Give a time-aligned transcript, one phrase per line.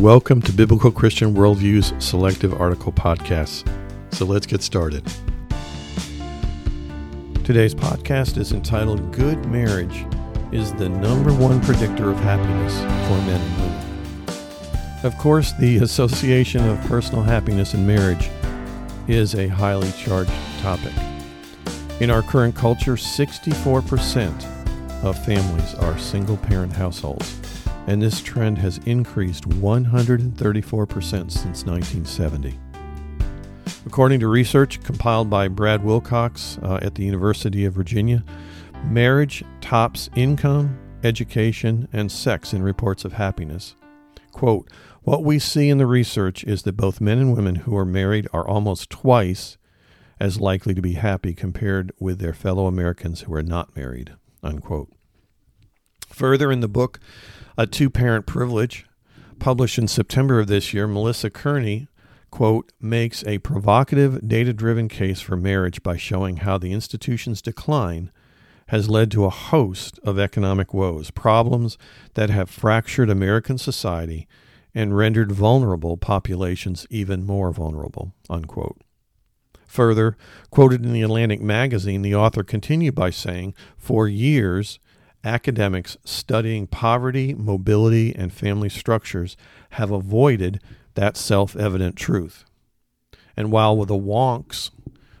[0.00, 3.70] Welcome to Biblical Christian Worldview's Selective Article Podcasts.
[4.14, 5.04] So let's get started.
[7.44, 10.06] Today's podcast is entitled Good Marriage
[10.52, 15.04] is the Number One Predictor of Happiness for Men and Women.
[15.04, 18.30] Of course, the association of personal happiness and marriage
[19.06, 20.94] is a highly charged topic.
[22.00, 27.49] In our current culture, 64% of families are single parent households
[27.90, 32.56] and this trend has increased 134% since 1970.
[33.84, 38.22] According to research compiled by Brad Wilcox uh, at the University of Virginia,
[38.84, 43.74] marriage tops income, education, and sex in reports of happiness.
[44.30, 44.70] Quote,
[45.02, 48.28] what we see in the research is that both men and women who are married
[48.32, 49.58] are almost twice
[50.20, 54.12] as likely to be happy compared with their fellow Americans who are not married.
[54.44, 54.92] Unquote.
[56.10, 57.00] Further in the book,
[57.56, 58.86] a two parent privilege.
[59.38, 61.88] Published in September of this year, Melissa Kearney,
[62.30, 68.10] quote, makes a provocative, data driven case for marriage by showing how the institution's decline
[68.68, 71.78] has led to a host of economic woes, problems
[72.14, 74.28] that have fractured American society
[74.74, 78.80] and rendered vulnerable populations even more vulnerable, unquote.
[79.66, 80.16] Further,
[80.50, 84.78] quoted in the Atlantic magazine, the author continued by saying, For years,
[85.24, 89.36] academics studying poverty, mobility, and family structures
[89.70, 90.60] have avoided
[90.94, 92.44] that self evident truth.
[93.36, 94.70] And while the wonks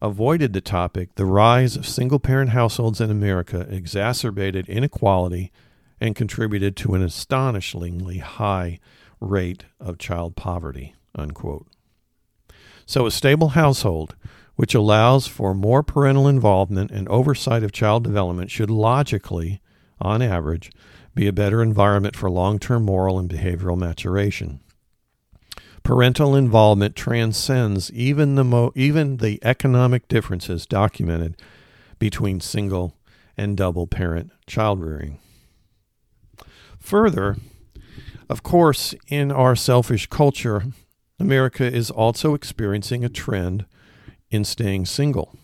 [0.00, 5.52] avoided the topic, the rise of single parent households in America exacerbated inequality
[6.00, 8.80] and contributed to an astonishingly high
[9.20, 10.94] rate of child poverty.
[11.14, 11.68] Unquote.
[12.86, 14.16] So, a stable household,
[14.56, 19.60] which allows for more parental involvement and oversight of child development, should logically
[20.02, 20.70] on average,
[21.14, 24.60] be a better environment for long term moral and behavioral maturation.
[25.82, 31.36] Parental involvement transcends even the, mo- even the economic differences documented
[31.98, 32.96] between single
[33.36, 35.18] and double parent child rearing.
[36.78, 37.36] Further,
[38.28, 40.64] of course, in our selfish culture,
[41.18, 43.66] America is also experiencing a trend
[44.30, 45.36] in staying single.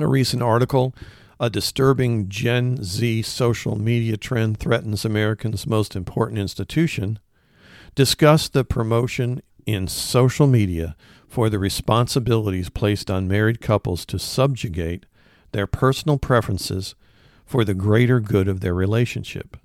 [0.00, 0.94] A recent article
[1.40, 7.18] a disturbing Gen Z social media trend threatens Americans' most important institution,
[7.98, 10.94] Discuss the promotion in social media
[11.26, 15.04] for the responsibilities placed on married couples to subjugate
[15.50, 16.94] their personal preferences
[17.44, 19.56] for the greater good of their relationship,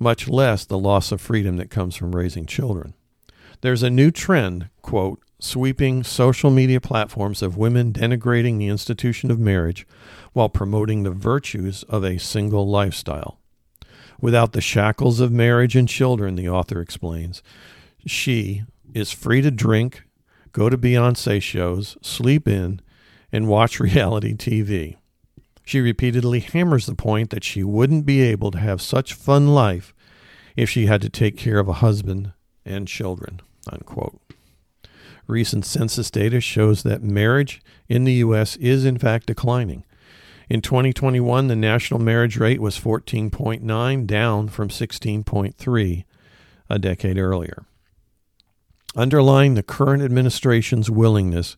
[0.00, 2.94] much less the loss of freedom that comes from raising children.
[3.60, 9.38] There's a new trend, quote, sweeping social media platforms of women denigrating the institution of
[9.38, 9.86] marriage
[10.32, 13.38] while promoting the virtues of a single lifestyle.
[14.20, 17.42] Without the shackles of marriage and children, the author explains,
[18.06, 18.64] she
[18.94, 20.04] is free to drink,
[20.52, 22.80] go to Beyonce shows, sleep in,
[23.30, 24.96] and watch reality TV.
[25.64, 29.92] She repeatedly hammers the point that she wouldn't be able to have such fun life
[30.56, 32.32] if she had to take care of a husband
[32.64, 33.40] and children.
[33.70, 34.20] Unquote.
[35.26, 38.56] Recent census data shows that marriage in the U.S.
[38.56, 39.84] is in fact declining.
[40.48, 46.04] In 2021, the national marriage rate was 14.9, down from 16.3
[46.68, 47.64] a decade earlier.
[48.94, 51.56] Underlying the current administration's willingness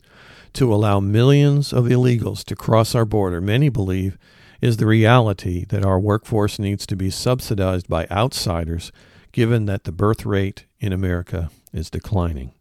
[0.54, 4.18] to allow millions of illegals to cross our border, many believe,
[4.60, 8.90] is the reality that our workforce needs to be subsidized by outsiders,
[9.30, 12.52] given that the birth rate in America is declining.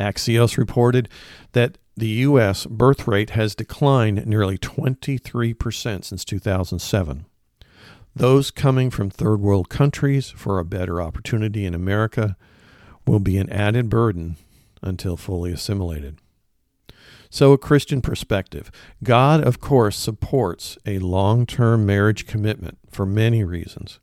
[0.00, 1.08] Axios reported
[1.52, 2.66] that the U.S.
[2.66, 7.26] birth rate has declined nearly 23% since 2007.
[8.16, 12.36] Those coming from third world countries for a better opportunity in America
[13.06, 14.36] will be an added burden
[14.82, 16.18] until fully assimilated.
[17.28, 18.72] So, a Christian perspective.
[19.04, 24.00] God, of course, supports a long term marriage commitment for many reasons.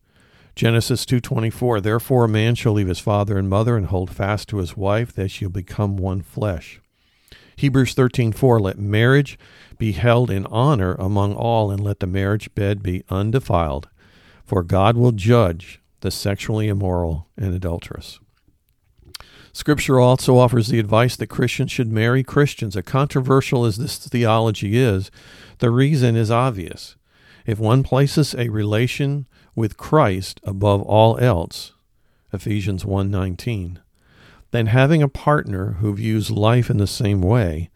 [0.57, 4.57] Genesis 2:24 Therefore a man shall leave his father and mother and hold fast to
[4.57, 6.81] his wife that shall become one flesh.
[7.55, 9.37] Hebrews 13:4 Let marriage
[9.77, 13.87] be held in honor among all and let the marriage bed be undefiled
[14.47, 18.19] for God will judge the sexually immoral and adulterous.
[19.53, 22.75] Scripture also offers the advice that Christians should marry Christians.
[22.75, 25.11] As controversial as this theology is,
[25.59, 26.95] the reason is obvious.
[27.47, 31.71] If one places a relation with Christ above all else,
[32.33, 33.79] Ephesians 1:19,
[34.51, 37.69] then having a partner who views life in the same way,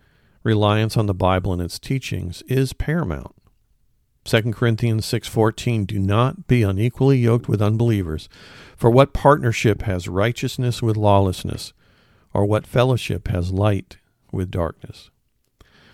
[0.44, 3.34] reliance on the Bible and its teachings is paramount.
[4.26, 8.28] 2 Corinthians 6:14 Do not be unequally yoked with unbelievers
[8.76, 11.72] for what partnership has righteousness with lawlessness
[12.34, 13.98] or what fellowship has light
[14.34, 15.10] with darkness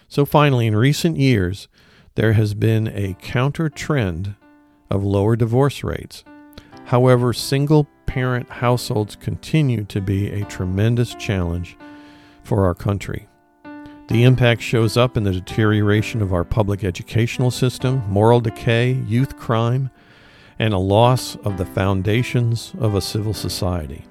[0.10, 1.68] So finally in recent years
[2.18, 4.36] there has been a counter trend
[4.90, 6.24] of lower divorce rates
[6.86, 11.78] However single parent households continue to be a tremendous challenge
[12.44, 13.28] for our country
[14.08, 19.36] the impact shows up in the deterioration of our public educational system, moral decay, youth
[19.36, 19.90] crime,
[20.60, 24.06] and a loss of the foundations of a civil society.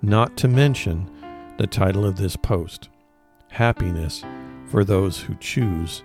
[0.00, 1.10] Not to mention
[1.56, 2.88] the title of this post
[3.50, 4.22] Happiness
[4.66, 6.04] for Those Who Choose